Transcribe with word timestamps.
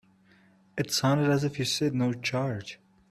It 0.79 0.91
sounded 0.91 1.29
as 1.29 1.43
if 1.43 1.59
you 1.59 1.65
said 1.65 1.93
no 1.93 2.11
charge. 2.13 2.79